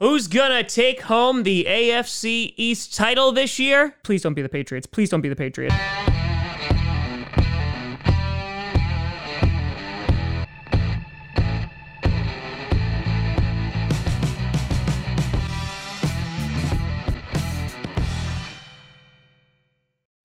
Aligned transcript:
Who's 0.00 0.26
gonna 0.26 0.64
take 0.64 1.02
home 1.02 1.44
the 1.44 1.66
AFC 1.68 2.52
East 2.56 2.96
title 2.96 3.30
this 3.30 3.60
year? 3.60 3.94
Please 4.02 4.22
don't 4.22 4.34
be 4.34 4.42
the 4.42 4.48
Patriots. 4.48 4.88
Please 4.88 5.08
don't 5.08 5.20
be 5.20 5.28
the 5.28 5.36
Patriots. 5.36 5.72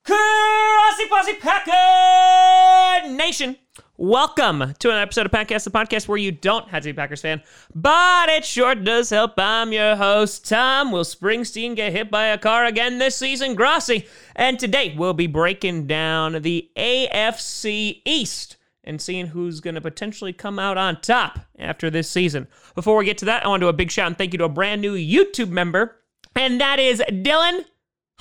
Grossi 0.04 1.06
Posse 1.08 1.36
Packer 1.36 3.08
Nation. 3.12 3.56
Welcome 4.02 4.76
to 4.80 4.92
an 4.92 4.98
episode 4.98 5.26
of 5.26 5.34
Podcast, 5.34 5.66
the 5.66 5.72
podcast 5.72 6.08
where 6.08 6.18
you 6.18 6.32
don't 6.32 6.70
have 6.70 6.84
to 6.84 6.88
be 6.88 6.92
a 6.92 6.94
Packers 6.94 7.22
fan, 7.22 7.44
but 7.76 8.30
it 8.30 8.46
sure 8.46 8.74
does 8.74 9.10
help. 9.10 9.34
I'm 9.38 9.74
your 9.74 9.98
host, 9.98 10.48
Tom. 10.48 10.94
Will 10.94 11.04
Springsteen 11.04 11.76
get 11.76 11.92
hit 11.92 12.10
by 12.10 12.28
a 12.28 12.38
car 12.38 12.64
again 12.64 12.98
this 12.98 13.18
season? 13.18 13.56
Grossi. 13.56 14.08
And 14.38 14.58
today 14.58 14.96
we'll 14.98 15.12
be 15.12 15.28
breaking 15.28 15.88
down 15.88 16.42
the 16.44 16.72
AFC 16.78 18.02
East 18.06 18.56
and 18.86 19.02
seeing 19.02 19.28
who's 19.28 19.60
going 19.60 19.76
to 19.76 19.82
potentially 19.82 20.32
come 20.32 20.60
out 20.60 20.78
on 20.78 21.02
top 21.02 21.40
after 21.58 21.90
this 21.90 22.10
season. 22.10 22.48
Before 22.76 22.96
we 22.96 23.04
get 23.04 23.18
to 23.18 23.26
that, 23.26 23.46
I 23.46 23.50
want 23.50 23.60
to 23.60 23.66
do 23.66 23.70
a 23.70 23.74
big 23.74 23.92
shout 23.92 24.08
and 24.08 24.18
thank 24.18 24.32
you 24.32 24.38
to 24.38 24.46
a 24.46 24.50
brand 24.50 24.80
new 24.80 24.96
YouTube 24.96 25.50
member, 25.50 25.98
and 26.38 26.62
that 26.62 26.80
is 26.80 27.04
Dylan 27.10 27.66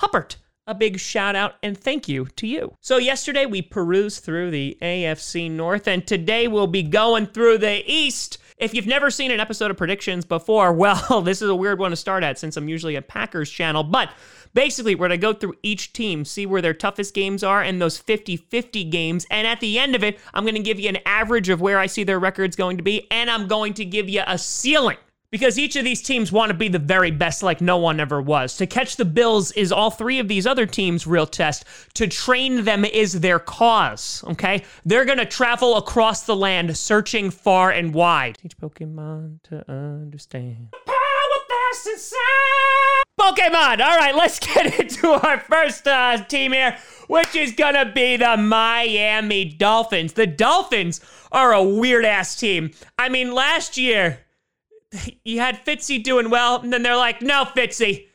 Huppert 0.01 0.35
a 0.69 0.75
big 0.75 0.99
shout 0.99 1.35
out 1.35 1.55
and 1.63 1.75
thank 1.75 2.07
you 2.07 2.27
to 2.35 2.45
you. 2.45 2.75
So, 2.79 2.97
yesterday 2.97 3.47
we 3.47 3.61
perused 3.61 4.23
through 4.23 4.51
the 4.51 4.77
AFC 4.81 5.49
North, 5.49 5.87
and 5.87 6.05
today 6.05 6.47
we'll 6.47 6.67
be 6.67 6.83
going 6.83 7.25
through 7.25 7.57
the 7.57 7.83
East. 7.91 8.37
If 8.57 8.73
you've 8.73 8.85
never 8.85 9.09
seen 9.09 9.31
an 9.31 9.39
episode 9.39 9.71
of 9.71 9.77
predictions 9.77 10.25
before, 10.25 10.71
well, 10.73 11.21
this 11.23 11.41
is 11.41 11.49
a 11.49 11.55
weird 11.55 11.79
one 11.79 11.91
to 11.91 11.97
start 11.97 12.23
at 12.23 12.37
since 12.37 12.55
I'm 12.55 12.69
usually 12.69 12.95
a 12.95 13.01
Packers 13.01 13.49
channel, 13.49 13.83
but 13.83 14.11
basically, 14.53 14.93
we're 14.93 15.07
going 15.07 15.19
to 15.19 15.21
go 15.21 15.33
through 15.33 15.55
each 15.63 15.91
team, 15.91 16.23
see 16.23 16.45
where 16.45 16.61
their 16.61 16.75
toughest 16.75 17.15
games 17.15 17.43
are 17.43 17.63
in 17.63 17.79
those 17.79 17.97
50 17.97 18.37
50 18.37 18.83
games, 18.85 19.25
and 19.31 19.47
at 19.47 19.59
the 19.61 19.79
end 19.79 19.95
of 19.95 20.03
it, 20.03 20.19
I'm 20.35 20.43
going 20.43 20.53
to 20.53 20.61
give 20.61 20.79
you 20.79 20.89
an 20.89 20.99
average 21.07 21.49
of 21.49 21.61
where 21.61 21.79
I 21.79 21.87
see 21.87 22.03
their 22.03 22.19
records 22.19 22.55
going 22.55 22.77
to 22.77 22.83
be, 22.83 23.07
and 23.09 23.31
I'm 23.31 23.47
going 23.47 23.73
to 23.75 23.85
give 23.85 24.07
you 24.07 24.21
a 24.27 24.37
ceiling 24.37 24.97
because 25.31 25.59
each 25.59 25.75
of 25.75 25.83
these 25.83 26.01
teams 26.01 26.31
want 26.31 26.49
to 26.49 26.53
be 26.53 26.67
the 26.67 26.79
very 26.79 27.11
best 27.11 27.43
like 27.43 27.61
no 27.61 27.77
one 27.77 27.99
ever 27.99 28.21
was. 28.21 28.57
To 28.57 28.67
catch 28.67 28.95
the 28.95 29.05
Bills 29.05 29.51
is 29.51 29.71
all 29.71 29.91
three 29.91 30.19
of 30.19 30.27
these 30.27 30.47
other 30.47 30.65
teams' 30.65 31.05
real 31.05 31.27
test. 31.27 31.65
To 31.95 32.07
train 32.07 32.63
them 32.63 32.85
is 32.85 33.19
their 33.19 33.39
cause, 33.39 34.23
okay? 34.27 34.63
They're 34.85 35.05
going 35.05 35.17
to 35.17 35.25
travel 35.25 35.77
across 35.77 36.25
the 36.25 36.35
land 36.35 36.75
searching 36.77 37.31
far 37.31 37.71
and 37.71 37.93
wide. 37.93 38.37
Teach 38.37 38.57
Pokemon 38.57 39.43
to 39.43 39.69
understand. 39.71 40.69
Power 40.85 40.95
that's 41.69 41.87
inside. 41.87 43.03
Pokemon! 43.19 43.81
All 43.81 43.97
right, 43.97 44.15
let's 44.15 44.39
get 44.53 44.79
into 44.79 45.09
our 45.09 45.39
first 45.39 45.87
uh, 45.87 46.23
team 46.25 46.53
here, 46.53 46.77
which 47.07 47.35
is 47.35 47.53
going 47.53 47.75
to 47.75 47.91
be 47.93 48.17
the 48.17 48.37
Miami 48.37 49.45
Dolphins. 49.45 50.13
The 50.13 50.27
Dolphins 50.27 51.01
are 51.31 51.53
a 51.53 51.63
weird 51.63 52.05
ass 52.05 52.35
team. 52.35 52.71
I 52.97 53.09
mean, 53.09 53.33
last 53.33 53.77
year, 53.77 54.19
you 55.23 55.39
had 55.39 55.63
Fitzy 55.65 56.03
doing 56.03 56.29
well, 56.29 56.61
and 56.61 56.71
then 56.71 56.83
they're 56.83 56.95
like, 56.95 57.21
no, 57.21 57.45
Fitzy, 57.45 58.07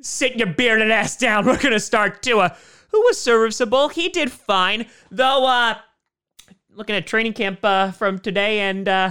sit 0.00 0.36
your 0.36 0.48
bearded 0.48 0.90
ass 0.90 1.16
down. 1.16 1.44
We're 1.46 1.58
going 1.58 1.72
to 1.72 1.80
start 1.80 2.22
Tua, 2.22 2.56
who 2.90 3.00
was 3.02 3.20
serviceable. 3.20 3.88
He 3.88 4.08
did 4.08 4.30
fine, 4.30 4.86
though, 5.10 5.46
uh, 5.46 5.78
looking 6.70 6.96
at 6.96 7.06
training 7.06 7.34
camp 7.34 7.60
uh, 7.62 7.92
from 7.92 8.18
today, 8.18 8.60
and 8.60 8.88
uh, 8.88 9.10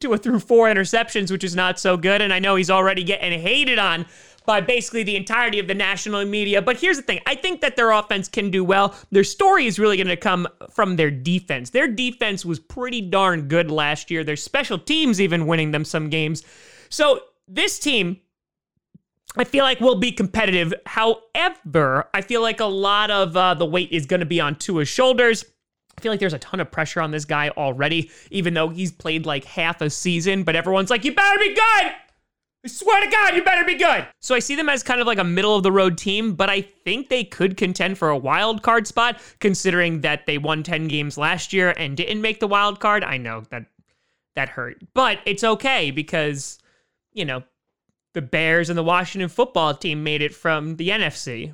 Tua 0.00 0.18
threw 0.18 0.38
four 0.38 0.68
interceptions, 0.68 1.30
which 1.30 1.44
is 1.44 1.56
not 1.56 1.78
so 1.78 1.96
good, 1.96 2.20
and 2.20 2.32
I 2.32 2.38
know 2.38 2.56
he's 2.56 2.70
already 2.70 3.04
getting 3.04 3.40
hated 3.40 3.78
on 3.78 4.06
by 4.46 4.60
basically 4.60 5.02
the 5.02 5.16
entirety 5.16 5.58
of 5.58 5.66
the 5.66 5.74
national 5.74 6.24
media. 6.24 6.62
But 6.62 6.78
here's 6.78 6.96
the 6.96 7.02
thing 7.02 7.20
I 7.26 7.34
think 7.34 7.60
that 7.60 7.76
their 7.76 7.90
offense 7.90 8.28
can 8.28 8.50
do 8.50 8.64
well. 8.64 8.94
Their 9.10 9.24
story 9.24 9.66
is 9.66 9.78
really 9.78 9.96
going 9.96 10.08
to 10.08 10.16
come 10.16 10.48
from 10.70 10.96
their 10.96 11.10
defense. 11.10 11.70
Their 11.70 11.88
defense 11.88 12.44
was 12.44 12.58
pretty 12.58 13.00
darn 13.00 13.48
good 13.48 13.70
last 13.70 14.10
year, 14.10 14.24
their 14.24 14.36
special 14.36 14.78
teams 14.78 15.20
even 15.20 15.46
winning 15.46 15.70
them 15.70 15.84
some 15.84 16.10
games. 16.10 16.42
So 16.88 17.20
this 17.48 17.78
team. 17.78 18.18
I 19.34 19.44
feel 19.44 19.64
like 19.64 19.80
will 19.80 19.98
be 19.98 20.12
competitive. 20.12 20.74
However, 20.84 22.06
I 22.12 22.20
feel 22.20 22.42
like 22.42 22.60
a 22.60 22.66
lot 22.66 23.10
of 23.10 23.34
uh, 23.34 23.54
the 23.54 23.64
weight 23.64 23.90
is 23.90 24.04
going 24.04 24.20
to 24.20 24.26
be 24.26 24.42
on 24.42 24.56
Tua's 24.56 24.88
shoulders. 24.88 25.46
I 25.96 26.00
feel 26.02 26.12
like 26.12 26.20
there's 26.20 26.34
a 26.34 26.38
ton 26.38 26.60
of 26.60 26.70
pressure 26.70 27.00
on 27.00 27.12
this 27.12 27.24
guy 27.24 27.48
already, 27.50 28.10
even 28.30 28.52
though 28.52 28.68
he's 28.68 28.92
played 28.92 29.24
like 29.24 29.44
half 29.44 29.80
a 29.80 29.88
season. 29.88 30.42
But 30.42 30.54
everyone's 30.54 30.90
like, 30.90 31.04
"You 31.04 31.14
better 31.14 31.38
be 31.38 31.54
good." 31.54 31.92
I 32.64 32.68
swear 32.68 33.04
to 33.04 33.10
God, 33.10 33.34
you 33.34 33.42
better 33.42 33.64
be 33.64 33.74
good. 33.74 34.06
So 34.20 34.36
I 34.36 34.38
see 34.38 34.54
them 34.54 34.68
as 34.68 34.84
kind 34.84 35.00
of 35.00 35.06
like 35.06 35.18
a 35.18 35.24
middle 35.24 35.56
of 35.56 35.64
the 35.64 35.72
road 35.72 35.98
team, 35.98 36.34
but 36.34 36.48
I 36.48 36.60
think 36.60 37.08
they 37.08 37.24
could 37.24 37.56
contend 37.56 37.98
for 37.98 38.08
a 38.08 38.16
wild 38.16 38.62
card 38.62 38.86
spot, 38.86 39.20
considering 39.40 40.02
that 40.02 40.26
they 40.26 40.38
won 40.38 40.62
10 40.62 40.86
games 40.86 41.18
last 41.18 41.52
year 41.52 41.74
and 41.76 41.96
didn't 41.96 42.20
make 42.20 42.38
the 42.38 42.46
wild 42.46 42.78
card. 42.78 43.02
I 43.02 43.16
know 43.16 43.42
that 43.50 43.66
that 44.36 44.48
hurt, 44.48 44.80
but 44.94 45.18
it's 45.26 45.44
okay 45.44 45.90
because, 45.90 46.58
you 47.12 47.24
know, 47.24 47.42
the 48.14 48.22
Bears 48.22 48.70
and 48.70 48.78
the 48.78 48.84
Washington 48.84 49.28
football 49.28 49.74
team 49.74 50.04
made 50.04 50.22
it 50.22 50.34
from 50.34 50.76
the 50.76 50.90
NFC. 50.90 51.52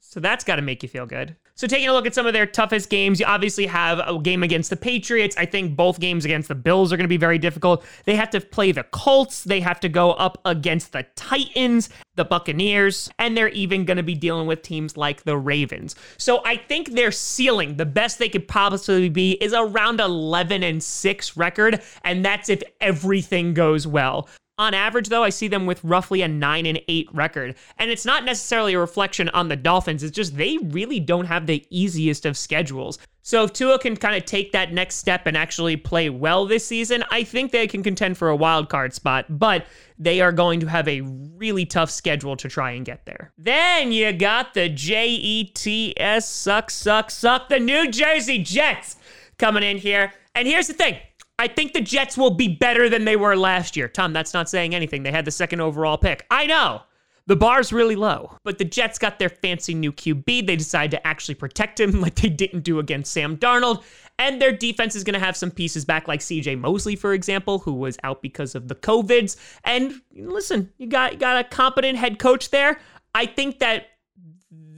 So 0.00 0.20
that's 0.20 0.44
got 0.44 0.56
to 0.56 0.62
make 0.62 0.82
you 0.82 0.88
feel 0.88 1.06
good. 1.06 1.36
So, 1.60 1.66
taking 1.66 1.90
a 1.90 1.92
look 1.92 2.06
at 2.06 2.14
some 2.14 2.26
of 2.26 2.32
their 2.32 2.46
toughest 2.46 2.88
games, 2.88 3.20
you 3.20 3.26
obviously 3.26 3.66
have 3.66 3.98
a 3.98 4.18
game 4.18 4.42
against 4.42 4.70
the 4.70 4.76
Patriots. 4.76 5.36
I 5.36 5.44
think 5.44 5.76
both 5.76 6.00
games 6.00 6.24
against 6.24 6.48
the 6.48 6.54
Bills 6.54 6.90
are 6.90 6.96
going 6.96 7.04
to 7.04 7.06
be 7.06 7.18
very 7.18 7.36
difficult. 7.36 7.84
They 8.06 8.16
have 8.16 8.30
to 8.30 8.40
play 8.40 8.72
the 8.72 8.84
Colts, 8.84 9.44
they 9.44 9.60
have 9.60 9.78
to 9.80 9.90
go 9.90 10.12
up 10.12 10.40
against 10.46 10.92
the 10.92 11.04
Titans, 11.16 11.90
the 12.14 12.24
Buccaneers, 12.24 13.10
and 13.18 13.36
they're 13.36 13.50
even 13.50 13.84
going 13.84 13.98
to 13.98 14.02
be 14.02 14.14
dealing 14.14 14.46
with 14.46 14.62
teams 14.62 14.96
like 14.96 15.24
the 15.24 15.36
Ravens. 15.36 15.96
So, 16.16 16.42
I 16.46 16.56
think 16.56 16.92
their 16.92 17.12
ceiling, 17.12 17.76
the 17.76 17.84
best 17.84 18.18
they 18.18 18.30
could 18.30 18.48
possibly 18.48 19.10
be, 19.10 19.32
is 19.32 19.52
around 19.52 20.00
11 20.00 20.62
and 20.62 20.82
6 20.82 21.36
record, 21.36 21.82
and 22.04 22.24
that's 22.24 22.48
if 22.48 22.62
everything 22.80 23.52
goes 23.52 23.86
well. 23.86 24.30
On 24.60 24.74
average, 24.74 25.08
though, 25.08 25.24
I 25.24 25.30
see 25.30 25.48
them 25.48 25.64
with 25.64 25.82
roughly 25.82 26.20
a 26.20 26.28
9 26.28 26.66
and 26.66 26.82
8 26.86 27.08
record. 27.14 27.54
And 27.78 27.90
it's 27.90 28.04
not 28.04 28.26
necessarily 28.26 28.74
a 28.74 28.78
reflection 28.78 29.30
on 29.30 29.48
the 29.48 29.56
Dolphins, 29.56 30.02
it's 30.02 30.14
just 30.14 30.36
they 30.36 30.58
really 30.58 31.00
don't 31.00 31.24
have 31.24 31.46
the 31.46 31.66
easiest 31.70 32.26
of 32.26 32.36
schedules. 32.36 32.98
So 33.22 33.44
if 33.44 33.54
Tua 33.54 33.78
can 33.78 33.96
kind 33.96 34.16
of 34.16 34.26
take 34.26 34.52
that 34.52 34.74
next 34.74 34.96
step 34.96 35.26
and 35.26 35.34
actually 35.34 35.78
play 35.78 36.10
well 36.10 36.44
this 36.44 36.66
season, 36.66 37.02
I 37.10 37.24
think 37.24 37.52
they 37.52 37.66
can 37.66 37.82
contend 37.82 38.18
for 38.18 38.28
a 38.28 38.36
wild 38.36 38.68
card 38.68 38.92
spot, 38.92 39.24
but 39.30 39.64
they 39.98 40.20
are 40.20 40.30
going 40.30 40.60
to 40.60 40.66
have 40.66 40.86
a 40.86 41.00
really 41.00 41.64
tough 41.64 41.90
schedule 41.90 42.36
to 42.36 42.48
try 42.50 42.72
and 42.72 42.84
get 42.84 43.06
there. 43.06 43.32
Then 43.38 43.92
you 43.92 44.12
got 44.12 44.52
the 44.52 44.68
J 44.68 45.08
E 45.08 45.44
T 45.44 45.94
S 45.98 46.28
suck 46.28 46.70
suck 46.70 47.10
suck 47.10 47.48
the 47.48 47.60
New 47.60 47.90
Jersey 47.90 48.42
Jets 48.42 48.96
coming 49.38 49.62
in 49.62 49.78
here. 49.78 50.12
And 50.34 50.46
here's 50.46 50.66
the 50.66 50.74
thing. 50.74 50.98
I 51.40 51.48
think 51.48 51.72
the 51.72 51.80
Jets 51.80 52.18
will 52.18 52.32
be 52.32 52.48
better 52.48 52.90
than 52.90 53.06
they 53.06 53.16
were 53.16 53.34
last 53.34 53.74
year. 53.74 53.88
Tom, 53.88 54.12
that's 54.12 54.34
not 54.34 54.50
saying 54.50 54.74
anything. 54.74 55.04
They 55.04 55.10
had 55.10 55.24
the 55.24 55.30
second 55.30 55.62
overall 55.62 55.96
pick. 55.96 56.26
I 56.30 56.44
know. 56.44 56.82
The 57.28 57.36
bar's 57.36 57.72
really 57.72 57.96
low, 57.96 58.36
but 58.44 58.58
the 58.58 58.64
Jets 58.66 58.98
got 58.98 59.18
their 59.18 59.30
fancy 59.30 59.72
new 59.72 59.90
QB. 59.90 60.46
They 60.46 60.56
decided 60.56 60.90
to 60.90 61.06
actually 61.06 61.36
protect 61.36 61.80
him 61.80 61.98
like 62.02 62.16
they 62.16 62.28
didn't 62.28 62.60
do 62.60 62.78
against 62.78 63.10
Sam 63.14 63.38
Darnold. 63.38 63.82
And 64.18 64.38
their 64.38 64.52
defense 64.52 64.94
is 64.94 65.02
going 65.02 65.14
to 65.14 65.24
have 65.24 65.34
some 65.34 65.50
pieces 65.50 65.86
back, 65.86 66.06
like 66.06 66.20
CJ 66.20 66.58
Mosley, 66.58 66.94
for 66.94 67.14
example, 67.14 67.58
who 67.58 67.72
was 67.72 67.96
out 68.04 68.20
because 68.20 68.54
of 68.54 68.68
the 68.68 68.74
COVIDs. 68.74 69.36
And 69.64 69.94
listen, 70.14 70.70
you 70.76 70.88
got, 70.88 71.14
you 71.14 71.18
got 71.18 71.42
a 71.42 71.48
competent 71.48 71.96
head 71.96 72.18
coach 72.18 72.50
there. 72.50 72.78
I 73.14 73.24
think 73.24 73.60
that 73.60 73.89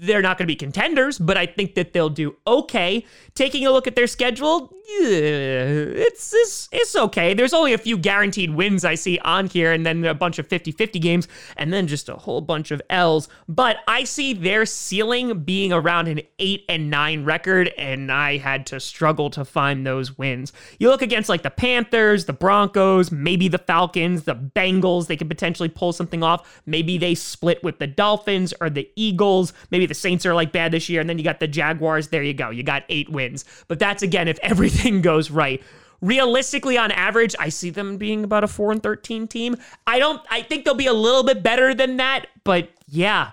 they're 0.03 0.21
not 0.21 0.37
going 0.37 0.47
to 0.47 0.53
be 0.53 0.57
contenders, 0.57 1.17
but 1.17 1.39
I 1.39 1.47
think 1.47 1.77
that 1.77 1.93
they'll 1.93 2.11
do 2.11 2.35
okay. 2.45 3.07
Taking 3.37 3.65
a 3.67 3.71
look 3.71 3.87
at 3.87 3.95
their 3.95 4.09
schedule, 4.09 4.75
it's, 4.85 6.35
it's 6.35 6.69
it's 6.73 6.97
okay. 6.97 7.35
There's 7.35 7.55
only 7.55 7.73
a 7.73 7.79
few 7.79 7.97
guaranteed 7.97 8.51
wins 8.51 8.85
I 8.85 8.97
see 8.97 9.21
on 9.21 9.47
here, 9.47 9.73
and 9.73 9.87
then 9.87 10.05
a 10.05 10.13
bunch 10.13 10.41
of 10.41 10.49
50-50 10.49 11.01
games, 11.01 11.29
and 11.57 11.73
then 11.73 11.87
just 11.87 12.09
a 12.09 12.15
whole 12.15 12.41
bunch 12.41 12.73
of 12.73 12.83
L's. 12.91 13.29
But 13.49 13.79
I 13.87 14.03
see 14.03 14.33
their 14.33 14.67
ceiling 14.67 15.45
being 15.45 15.73
around 15.73 16.09
an 16.09 16.21
eight 16.41 16.65
and 16.69 16.91
nine 16.91 17.25
record, 17.25 17.69
and 17.79 18.11
I 18.11 18.39
had 18.39 18.67
to 18.67 18.81
struggle 18.81 19.31
to 19.31 19.45
find 19.45 19.87
those 19.87 20.19
wins. 20.19 20.53
You 20.81 20.89
look 20.89 21.03
against 21.03 21.29
like 21.29 21.43
the 21.43 21.51
Panthers, 21.51 22.25
the 22.25 22.33
Broncos, 22.33 23.13
maybe 23.13 23.47
the 23.47 23.59
Falcons, 23.59 24.25
the 24.25 24.35
Bengals. 24.35 25.07
They 25.07 25.17
could 25.17 25.31
potentially 25.31 25.69
pull 25.69 25.93
something 25.93 26.25
off. 26.25 26.61
Maybe 26.67 26.99
they 26.99 27.15
split 27.15 27.63
with 27.63 27.79
the 27.79 27.87
Dolphins 27.87 28.53
or 28.61 28.69
the 28.69 28.91
Eagles. 28.97 29.53
Maybe 29.71 29.87
the 29.93 29.99
Saints 30.01 30.25
are 30.25 30.35
like 30.35 30.53
bad 30.53 30.73
this 30.73 30.89
year, 30.89 31.01
and 31.03 31.11
then 31.11 31.19
you 31.19 31.25
got 31.25 31.39
the 31.39 31.47
Jaguars. 31.47 32.09
There 32.09 32.23
you 32.23 32.33
go. 32.33 32.49
You 32.49 32.63
got 32.63 32.85
eight 32.89 33.11
wins. 33.11 33.45
But 33.69 33.79
that's 33.79 34.03
again 34.03 34.27
if 34.27 34.39
everything 34.43 35.03
goes 35.03 35.31
right. 35.31 35.63
Realistically, 36.01 36.79
on 36.79 36.91
average, 36.91 37.37
I 37.39 37.49
see 37.49 37.71
them 37.71 37.97
being 37.97 38.25
about 38.25 38.43
a 38.43 38.49
four 38.49 38.73
and 38.73 38.83
thirteen 38.83 39.29
team. 39.29 39.57
I 39.87 39.99
don't. 39.99 40.21
I 40.31 40.43
think 40.43 40.65
they'll 40.65 40.75
be 40.75 40.87
a 40.87 40.95
little 40.95 41.23
bit 41.23 41.43
better 41.43 41.75
than 41.75 41.99
that, 41.99 42.27
but 42.43 42.71
yeah, 42.89 43.33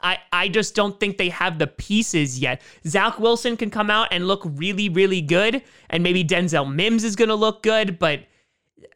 I, 0.00 0.18
I 0.32 0.48
just 0.48 0.74
don't 0.74 0.98
think 0.98 1.16
they 1.16 1.28
have 1.28 1.58
the 1.58 1.66
pieces 1.66 2.38
yet. 2.38 2.60
Zach 2.86 3.20
Wilson 3.20 3.56
can 3.56 3.70
come 3.70 3.90
out 3.90 4.08
and 4.10 4.26
look 4.26 4.42
really, 4.44 4.88
really 4.88 5.20
good, 5.20 5.62
and 5.90 6.02
maybe 6.02 6.24
Denzel 6.24 6.72
Mims 6.72 7.04
is 7.04 7.14
going 7.14 7.28
to 7.28 7.34
look 7.34 7.62
good, 7.62 7.98
but 7.98 8.20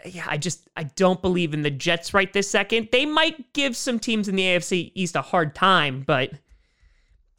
yeah, 0.04 0.24
I 0.26 0.36
just 0.36 0.68
I 0.76 0.84
don't 0.84 1.22
believe 1.22 1.54
in 1.54 1.62
the 1.62 1.70
Jets 1.70 2.14
right 2.14 2.32
this 2.32 2.50
second. 2.50 2.88
They 2.92 3.06
might 3.06 3.52
give 3.52 3.76
some 3.76 3.98
teams 3.98 4.28
in 4.28 4.36
the 4.36 4.42
AFC 4.42 4.92
East 4.94 5.16
a 5.16 5.22
hard 5.22 5.54
time, 5.54 6.02
but 6.06 6.32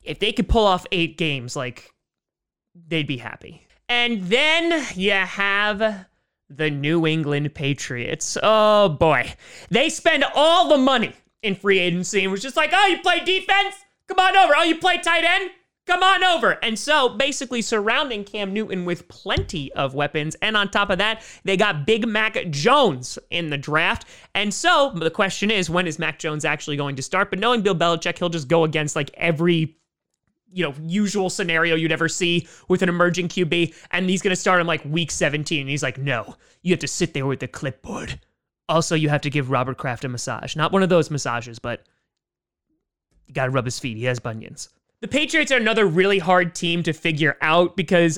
if 0.07 0.19
they 0.19 0.31
could 0.31 0.49
pull 0.49 0.65
off 0.65 0.85
eight 0.91 1.17
games, 1.17 1.55
like 1.55 1.93
they'd 2.87 3.07
be 3.07 3.17
happy. 3.17 3.67
And 3.89 4.23
then 4.23 4.85
you 4.95 5.11
have 5.11 6.05
the 6.49 6.69
New 6.69 7.05
England 7.05 7.53
Patriots. 7.53 8.37
Oh 8.41 8.89
boy. 8.89 9.33
They 9.69 9.89
spend 9.89 10.25
all 10.35 10.69
the 10.69 10.77
money 10.77 11.13
in 11.43 11.55
free 11.55 11.79
agency 11.79 12.23
and 12.23 12.31
was 12.31 12.41
just 12.41 12.57
like, 12.57 12.71
oh, 12.73 12.87
you 12.87 12.99
play 12.99 13.19
defense? 13.23 13.75
Come 14.07 14.19
on 14.19 14.37
over. 14.37 14.53
Oh, 14.55 14.63
you 14.63 14.77
play 14.77 14.99
tight 14.99 15.23
end? 15.23 15.51
Come 15.85 16.03
on 16.03 16.21
over. 16.21 16.59
And 16.61 16.77
so 16.77 17.09
basically 17.09 17.61
surrounding 17.61 18.25
Cam 18.25 18.53
Newton 18.53 18.83
with 18.83 19.07
plenty 19.07 19.71
of 19.71 19.95
weapons. 19.95 20.35
And 20.41 20.57
on 20.57 20.69
top 20.69 20.89
of 20.89 20.97
that, 20.97 21.23
they 21.45 21.55
got 21.55 21.85
Big 21.85 22.05
Mac 22.05 22.37
Jones 22.49 23.17
in 23.29 23.49
the 23.49 23.57
draft. 23.57 24.05
And 24.35 24.53
so 24.53 24.91
the 24.93 25.09
question 25.09 25.49
is, 25.49 25.69
when 25.69 25.87
is 25.87 25.97
Mac 25.97 26.19
Jones 26.19 26.43
actually 26.43 26.75
going 26.75 26.97
to 26.97 27.01
start? 27.01 27.29
But 27.29 27.39
knowing 27.39 27.61
Bill 27.61 27.75
Belichick, 27.75 28.17
he'll 28.19 28.27
just 28.27 28.49
go 28.49 28.65
against 28.65 28.97
like 28.97 29.11
every 29.13 29.77
you 30.51 30.63
know, 30.63 30.73
usual 30.83 31.29
scenario 31.29 31.75
you'd 31.75 31.91
ever 31.91 32.07
see 32.07 32.47
with 32.67 32.81
an 32.81 32.89
emerging 32.89 33.27
QB, 33.27 33.75
and 33.91 34.09
he's 34.09 34.21
going 34.21 34.31
to 34.31 34.39
start 34.39 34.61
in 34.61 34.67
like 34.67 34.83
week 34.85 35.11
17. 35.11 35.61
And 35.61 35.69
he's 35.69 35.83
like, 35.83 35.97
no, 35.97 36.35
you 36.61 36.71
have 36.71 36.79
to 36.79 36.87
sit 36.87 37.13
there 37.13 37.25
with 37.25 37.39
the 37.39 37.47
clipboard. 37.47 38.19
Also, 38.69 38.95
you 38.95 39.09
have 39.09 39.21
to 39.21 39.29
give 39.29 39.49
Robert 39.49 39.77
Kraft 39.77 40.03
a 40.03 40.09
massage. 40.09 40.55
Not 40.55 40.71
one 40.71 40.83
of 40.83 40.89
those 40.89 41.09
massages, 41.09 41.59
but 41.59 41.83
you 43.27 43.33
got 43.33 43.45
to 43.45 43.51
rub 43.51 43.65
his 43.65 43.79
feet. 43.79 43.97
He 43.97 44.05
has 44.05 44.19
bunions. 44.19 44.69
The 45.01 45.07
Patriots 45.07 45.51
are 45.51 45.57
another 45.57 45.85
really 45.85 46.19
hard 46.19 46.55
team 46.55 46.81
to 46.83 46.93
figure 46.93 47.37
out 47.41 47.77
because 47.77 48.17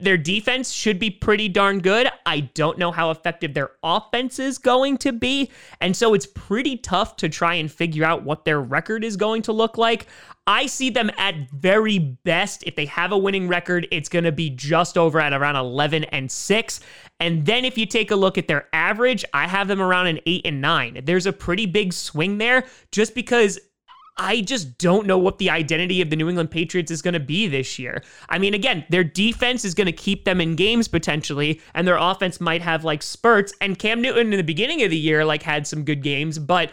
their 0.00 0.16
defense 0.16 0.70
should 0.70 0.98
be 0.98 1.10
pretty 1.10 1.48
darn 1.48 1.80
good. 1.80 2.08
I 2.24 2.40
don't 2.40 2.78
know 2.78 2.92
how 2.92 3.10
effective 3.10 3.54
their 3.54 3.72
offense 3.82 4.38
is 4.38 4.56
going 4.56 4.98
to 4.98 5.12
be. 5.12 5.50
And 5.80 5.96
so 5.96 6.14
it's 6.14 6.26
pretty 6.26 6.76
tough 6.76 7.16
to 7.16 7.28
try 7.28 7.54
and 7.54 7.70
figure 7.70 8.04
out 8.04 8.22
what 8.22 8.44
their 8.44 8.60
record 8.60 9.02
is 9.02 9.16
going 9.16 9.42
to 9.42 9.52
look 9.52 9.76
like. 9.76 10.06
I 10.46 10.66
see 10.66 10.88
them 10.88 11.10
at 11.18 11.50
very 11.50 11.98
best. 11.98 12.62
If 12.64 12.76
they 12.76 12.86
have 12.86 13.12
a 13.12 13.18
winning 13.18 13.48
record, 13.48 13.88
it's 13.90 14.08
going 14.08 14.24
to 14.24 14.32
be 14.32 14.50
just 14.50 14.96
over 14.96 15.20
at 15.20 15.32
around 15.32 15.56
11 15.56 16.04
and 16.04 16.30
6. 16.30 16.80
And 17.20 17.44
then 17.44 17.64
if 17.64 17.76
you 17.76 17.84
take 17.84 18.12
a 18.12 18.16
look 18.16 18.38
at 18.38 18.46
their 18.46 18.68
average, 18.72 19.24
I 19.34 19.48
have 19.48 19.66
them 19.66 19.82
around 19.82 20.06
an 20.06 20.20
8 20.24 20.42
and 20.46 20.60
9. 20.60 21.00
There's 21.04 21.26
a 21.26 21.32
pretty 21.32 21.66
big 21.66 21.92
swing 21.92 22.38
there 22.38 22.66
just 22.92 23.14
because 23.14 23.58
I 24.18 24.40
just 24.40 24.78
don't 24.78 25.06
know 25.06 25.18
what 25.18 25.38
the 25.38 25.50
identity 25.50 26.02
of 26.02 26.10
the 26.10 26.16
New 26.16 26.28
England 26.28 26.50
Patriots 26.50 26.90
is 26.90 27.02
going 27.02 27.14
to 27.14 27.20
be 27.20 27.46
this 27.46 27.78
year. 27.78 28.02
I 28.28 28.38
mean, 28.38 28.52
again, 28.52 28.84
their 28.90 29.04
defense 29.04 29.64
is 29.64 29.74
going 29.74 29.86
to 29.86 29.92
keep 29.92 30.24
them 30.24 30.40
in 30.40 30.56
games 30.56 30.88
potentially, 30.88 31.60
and 31.74 31.86
their 31.86 31.96
offense 31.96 32.40
might 32.40 32.62
have 32.62 32.84
like 32.84 33.02
spurts. 33.02 33.54
And 33.60 33.78
Cam 33.78 34.02
Newton 34.02 34.32
in 34.32 34.36
the 34.36 34.42
beginning 34.42 34.82
of 34.82 34.90
the 34.90 34.96
year 34.96 35.24
like 35.24 35.42
had 35.42 35.66
some 35.66 35.84
good 35.84 36.02
games, 36.02 36.38
but 36.38 36.72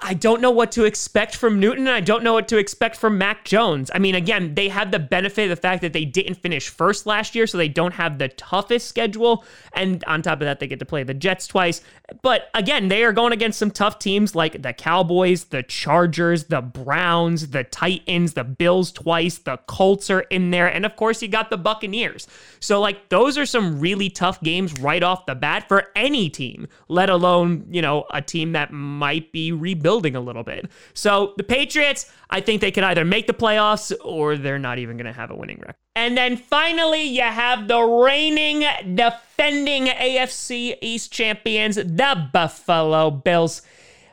I 0.00 0.14
don't 0.14 0.40
know 0.40 0.52
what 0.52 0.70
to 0.72 0.84
expect 0.84 1.34
from 1.34 1.58
Newton, 1.58 1.88
I 1.88 2.00
don't 2.00 2.22
know 2.22 2.32
what 2.32 2.46
to 2.48 2.56
expect 2.56 2.94
from 2.94 3.18
Mac 3.18 3.44
Jones. 3.44 3.90
I 3.92 3.98
mean, 3.98 4.14
again, 4.14 4.54
they 4.54 4.68
have 4.68 4.92
the 4.92 5.00
benefit 5.00 5.44
of 5.44 5.48
the 5.50 5.60
fact 5.60 5.82
that 5.82 5.92
they 5.92 6.04
didn't 6.04 6.36
finish 6.36 6.68
first 6.68 7.04
last 7.04 7.34
year, 7.34 7.48
so 7.48 7.58
they 7.58 7.68
don't 7.68 7.94
have 7.94 8.18
the 8.18 8.28
toughest 8.28 8.86
schedule. 8.86 9.44
And 9.72 10.04
on 10.04 10.22
top 10.22 10.34
of 10.34 10.46
that, 10.46 10.60
they 10.60 10.68
get 10.68 10.78
to 10.78 10.84
play 10.84 11.02
the 11.02 11.14
Jets 11.14 11.48
twice. 11.48 11.82
But 12.22 12.48
again, 12.54 12.88
they 12.88 13.02
are 13.02 13.12
going 13.12 13.32
against 13.32 13.58
some 13.58 13.72
tough 13.72 13.98
teams 13.98 14.36
like 14.36 14.62
the 14.62 14.72
Cowboys, 14.72 15.44
the 15.46 15.64
Chargers, 15.64 16.44
the 16.44 16.60
Browns, 16.60 17.48
the 17.48 17.64
Titans, 17.64 18.34
the 18.34 18.44
Bills 18.44 18.92
twice, 18.92 19.38
the 19.38 19.56
Colts 19.66 20.10
are 20.10 20.20
in 20.20 20.52
there, 20.52 20.68
and 20.68 20.86
of 20.86 20.94
course, 20.94 21.20
you 21.22 21.28
got 21.28 21.50
the 21.50 21.58
Buccaneers. 21.58 22.28
So, 22.60 22.80
like, 22.80 23.08
those 23.08 23.36
are 23.36 23.46
some 23.46 23.80
really 23.80 24.10
tough 24.10 24.40
games 24.42 24.78
right 24.78 25.02
off 25.02 25.26
the 25.26 25.34
bat 25.34 25.66
for 25.66 25.88
any 25.96 26.30
team, 26.30 26.68
let 26.86 27.10
alone, 27.10 27.66
you 27.68 27.82
know, 27.82 28.06
a 28.12 28.22
team 28.22 28.52
that 28.52 28.72
might 28.72 29.32
be 29.32 29.50
rebuilding 29.50 29.87
building 29.88 30.14
a 30.14 30.20
little 30.20 30.42
bit. 30.42 30.68
So 30.92 31.32
the 31.38 31.42
Patriots, 31.42 32.12
I 32.28 32.42
think 32.42 32.60
they 32.60 32.70
can 32.70 32.84
either 32.84 33.06
make 33.06 33.26
the 33.26 33.32
playoffs 33.32 33.90
or 34.04 34.36
they're 34.36 34.58
not 34.58 34.78
even 34.78 34.98
going 34.98 35.06
to 35.06 35.18
have 35.18 35.30
a 35.30 35.34
winning 35.34 35.60
record. 35.60 35.76
And 35.96 36.14
then 36.14 36.36
finally, 36.36 37.04
you 37.04 37.22
have 37.22 37.68
the 37.68 37.80
reigning, 37.80 38.66
defending 38.94 39.86
AFC 39.86 40.76
East 40.82 41.10
champions, 41.10 41.76
the 41.76 42.28
Buffalo 42.34 43.10
Bills. 43.10 43.62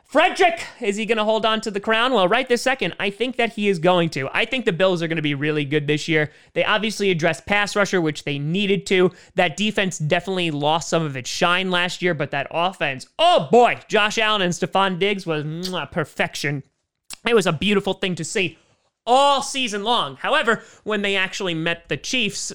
Frederick, 0.06 0.64
is 0.80 0.96
he 0.96 1.04
going 1.04 1.18
to 1.18 1.24
hold 1.24 1.44
on 1.44 1.60
to 1.62 1.70
the 1.70 1.80
crown? 1.80 2.12
Well, 2.12 2.28
right 2.28 2.48
this 2.48 2.62
second, 2.62 2.94
I 3.00 3.10
think 3.10 3.36
that 3.36 3.54
he 3.54 3.68
is 3.68 3.80
going 3.80 4.10
to. 4.10 4.28
I 4.32 4.44
think 4.44 4.64
the 4.64 4.72
Bills 4.72 5.02
are 5.02 5.08
going 5.08 5.16
to 5.16 5.22
be 5.22 5.34
really 5.34 5.64
good 5.64 5.88
this 5.88 6.06
year. 6.06 6.30
They 6.52 6.64
obviously 6.64 7.10
addressed 7.10 7.44
pass 7.46 7.74
rusher, 7.74 8.00
which 8.00 8.22
they 8.22 8.38
needed 8.38 8.86
to. 8.86 9.10
That 9.34 9.56
defense 9.56 9.98
definitely 9.98 10.52
lost 10.52 10.88
some 10.88 11.02
of 11.02 11.16
its 11.16 11.28
shine 11.28 11.72
last 11.72 12.02
year, 12.02 12.14
but 12.14 12.30
that 12.30 12.46
offense, 12.52 13.08
oh 13.18 13.48
boy, 13.50 13.80
Josh 13.88 14.16
Allen 14.16 14.42
and 14.42 14.52
Stefon 14.52 15.00
Diggs 15.00 15.26
was 15.26 15.44
mwah, 15.44 15.90
perfection. 15.90 16.62
It 17.26 17.34
was 17.34 17.46
a 17.46 17.52
beautiful 17.52 17.94
thing 17.94 18.14
to 18.14 18.24
see 18.24 18.58
all 19.06 19.42
season 19.42 19.82
long. 19.82 20.16
However, 20.16 20.62
when 20.84 21.02
they 21.02 21.16
actually 21.16 21.54
met 21.54 21.88
the 21.88 21.96
Chiefs, 21.96 22.52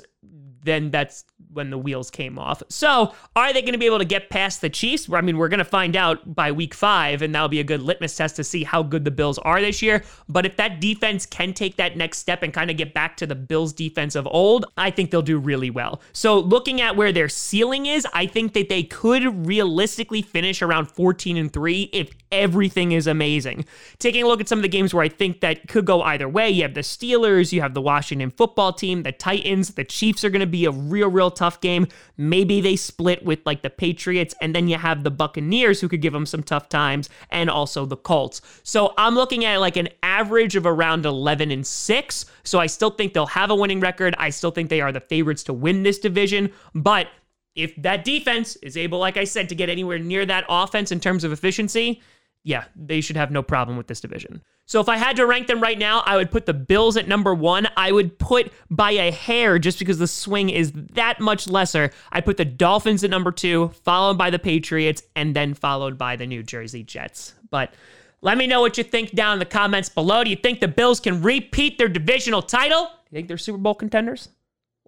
then 0.63 0.91
that's 0.91 1.25
when 1.53 1.69
the 1.69 1.77
wheels 1.77 2.11
came 2.11 2.37
off. 2.37 2.61
So, 2.69 3.13
are 3.35 3.53
they 3.53 3.61
going 3.61 3.73
to 3.73 3.79
be 3.79 3.85
able 3.85 3.99
to 3.99 4.05
get 4.05 4.29
past 4.29 4.61
the 4.61 4.69
Chiefs? 4.69 5.09
I 5.11 5.21
mean, 5.21 5.37
we're 5.37 5.49
going 5.49 5.59
to 5.59 5.65
find 5.65 5.95
out 5.95 6.35
by 6.35 6.51
week 6.51 6.73
five, 6.73 7.21
and 7.21 7.33
that'll 7.33 7.49
be 7.49 7.59
a 7.59 7.63
good 7.63 7.81
litmus 7.81 8.15
test 8.15 8.35
to 8.37 8.43
see 8.43 8.63
how 8.63 8.83
good 8.83 9.05
the 9.05 9.11
Bills 9.11 9.37
are 9.39 9.59
this 9.59 9.81
year. 9.81 10.03
But 10.29 10.45
if 10.45 10.57
that 10.57 10.79
defense 10.79 11.25
can 11.25 11.53
take 11.53 11.77
that 11.77 11.97
next 11.97 12.19
step 12.19 12.43
and 12.43 12.53
kind 12.53 12.69
of 12.69 12.77
get 12.77 12.93
back 12.93 13.17
to 13.17 13.27
the 13.27 13.35
Bills' 13.35 13.73
defense 13.73 14.15
of 14.15 14.27
old, 14.27 14.65
I 14.77 14.91
think 14.91 15.11
they'll 15.11 15.21
do 15.21 15.39
really 15.39 15.69
well. 15.69 16.01
So, 16.13 16.39
looking 16.39 16.81
at 16.81 16.95
where 16.95 17.11
their 17.11 17.29
ceiling 17.29 17.85
is, 17.85 18.07
I 18.13 18.27
think 18.27 18.53
that 18.53 18.69
they 18.69 18.83
could 18.83 19.47
realistically 19.47 20.21
finish 20.21 20.61
around 20.61 20.91
14 20.91 21.37
and 21.37 21.51
3 21.51 21.89
if 21.93 22.11
everything 22.31 22.91
is 22.91 23.07
amazing. 23.07 23.65
Taking 23.99 24.23
a 24.23 24.27
look 24.27 24.41
at 24.41 24.47
some 24.47 24.59
of 24.59 24.63
the 24.63 24.69
games 24.69 24.93
where 24.93 25.03
I 25.03 25.09
think 25.09 25.41
that 25.41 25.67
could 25.67 25.85
go 25.85 26.01
either 26.01 26.29
way, 26.29 26.49
you 26.49 26.61
have 26.63 26.73
the 26.73 26.81
Steelers, 26.81 27.51
you 27.51 27.61
have 27.61 27.73
the 27.73 27.81
Washington 27.81 28.31
football 28.31 28.73
team, 28.73 29.03
the 29.03 29.11
Titans, 29.11 29.73
the 29.73 29.83
Chiefs 29.83 30.23
are 30.23 30.29
going 30.29 30.41
to 30.41 30.47
be 30.51 30.65
a 30.65 30.71
real, 30.71 31.09
real 31.09 31.31
tough 31.31 31.61
game. 31.61 31.87
Maybe 32.17 32.61
they 32.61 32.75
split 32.75 33.23
with 33.25 33.39
like 33.45 33.61
the 33.61 33.69
Patriots, 33.69 34.35
and 34.41 34.53
then 34.53 34.67
you 34.67 34.77
have 34.77 35.03
the 35.03 35.11
Buccaneers 35.11 35.81
who 35.81 35.87
could 35.87 36.01
give 36.01 36.13
them 36.13 36.25
some 36.25 36.43
tough 36.43 36.69
times, 36.69 37.09
and 37.29 37.49
also 37.49 37.85
the 37.85 37.97
Colts. 37.97 38.41
So 38.63 38.93
I'm 38.97 39.15
looking 39.15 39.45
at 39.45 39.59
like 39.59 39.77
an 39.77 39.89
average 40.03 40.55
of 40.55 40.65
around 40.65 41.05
11 41.05 41.51
and 41.51 41.65
6. 41.65 42.25
So 42.43 42.59
I 42.59 42.67
still 42.67 42.91
think 42.91 43.13
they'll 43.13 43.25
have 43.27 43.49
a 43.49 43.55
winning 43.55 43.79
record. 43.79 44.15
I 44.17 44.29
still 44.29 44.51
think 44.51 44.69
they 44.69 44.81
are 44.81 44.91
the 44.91 44.99
favorites 44.99 45.43
to 45.43 45.53
win 45.53 45.83
this 45.83 45.99
division, 45.99 46.51
but 46.75 47.07
if 47.55 47.75
that 47.81 48.05
defense 48.05 48.55
is 48.57 48.77
able, 48.77 48.99
like 48.99 49.17
I 49.17 49.25
said, 49.25 49.49
to 49.49 49.55
get 49.55 49.69
anywhere 49.69 49.99
near 49.99 50.25
that 50.25 50.45
offense 50.47 50.91
in 50.91 50.99
terms 50.99 51.23
of 51.23 51.31
efficiency, 51.31 52.01
yeah, 52.43 52.65
they 52.75 53.01
should 53.01 53.17
have 53.17 53.31
no 53.31 53.43
problem 53.43 53.77
with 53.77 53.87
this 53.87 54.01
division. 54.01 54.41
So 54.71 54.79
if 54.79 54.87
I 54.87 54.95
had 54.95 55.17
to 55.17 55.25
rank 55.25 55.47
them 55.47 55.59
right 55.59 55.77
now, 55.77 56.01
I 56.05 56.15
would 56.15 56.31
put 56.31 56.45
the 56.45 56.53
Bills 56.53 56.95
at 56.95 57.05
number 57.05 57.35
one. 57.35 57.67
I 57.75 57.91
would 57.91 58.17
put 58.17 58.53
by 58.69 58.91
a 58.91 59.11
hair, 59.11 59.59
just 59.59 59.77
because 59.79 59.99
the 59.99 60.07
swing 60.07 60.49
is 60.49 60.71
that 60.93 61.19
much 61.19 61.49
lesser, 61.49 61.91
I 62.09 62.21
put 62.21 62.37
the 62.37 62.45
Dolphins 62.45 63.03
at 63.03 63.09
number 63.09 63.33
two, 63.33 63.67
followed 63.83 64.17
by 64.17 64.29
the 64.29 64.39
Patriots, 64.39 65.03
and 65.13 65.35
then 65.35 65.55
followed 65.55 65.97
by 65.97 66.15
the 66.15 66.25
New 66.25 66.41
Jersey 66.41 66.83
Jets. 66.83 67.33
But 67.49 67.73
let 68.21 68.37
me 68.37 68.47
know 68.47 68.61
what 68.61 68.77
you 68.77 68.85
think 68.85 69.11
down 69.11 69.33
in 69.33 69.39
the 69.39 69.45
comments 69.45 69.89
below. 69.89 70.23
Do 70.23 70.29
you 70.29 70.37
think 70.37 70.61
the 70.61 70.69
Bills 70.69 71.01
can 71.01 71.21
repeat 71.21 71.77
their 71.77 71.89
divisional 71.89 72.41
title? 72.41 72.83
Do 72.85 72.91
you 73.09 73.17
think 73.17 73.27
they're 73.27 73.37
Super 73.37 73.57
Bowl 73.57 73.75
contenders? 73.75 74.29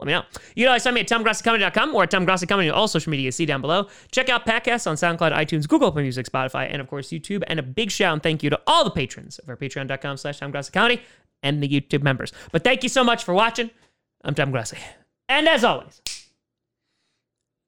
Let 0.04 0.08
me 0.08 0.14
know. 0.14 0.24
You 0.56 0.64
can 0.66 0.68
always 0.68 0.84
find 0.84 0.96
me 0.96 1.02
at 1.02 1.08
TomGrossiComedy.com 1.08 1.96
or 1.96 2.04
at 2.04 2.12
TomGrossiComedy 2.12 2.70
on 2.70 2.72
all 2.72 2.90
social 2.90 3.10
media 3.10 3.32
see 3.32 3.46
down 3.46 3.62
below. 3.62 3.88
Check 4.12 4.28
out 4.28 4.46
podcasts 4.46 4.86
on 4.86 4.98
SoundCloud, 4.98 5.32
iTunes, 5.32 5.66
Google 5.66 5.94
Play 5.94 6.04
Music, 6.04 6.26
Spotify, 6.26 6.68
and 6.70 6.82
of 6.82 6.90
course 6.90 7.08
YouTube. 7.08 7.42
And 7.48 7.58
a 7.58 7.64
big 7.64 7.90
shout 7.90 8.12
and 8.12 8.22
thank 8.22 8.44
you 8.44 8.50
to 8.50 8.60
all 8.68 8.84
the 8.84 8.92
patrons 8.92 9.40
of 9.40 9.48
our 9.48 9.56
patreon.com 9.56 10.18
slash 10.18 10.42
TomGrossiComedy 10.42 11.00
and 11.42 11.64
the 11.64 11.70
YouTube 11.70 12.04
members. 12.04 12.34
But 12.52 12.66
thank 12.66 12.84
you 12.84 12.90
so 12.90 13.04
much 13.04 13.24
for 13.24 13.34
watching. 13.34 13.72
I'm 14.26 14.36
Tom 14.36 14.52
Grossi. 14.52 14.78
And 15.30 15.48
as 15.48 15.64
always, 15.64 16.02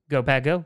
go 0.09 0.21
Pack 0.21 0.43
Go. 0.43 0.65